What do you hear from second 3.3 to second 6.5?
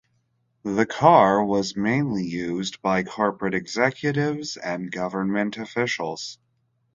executives and government officials.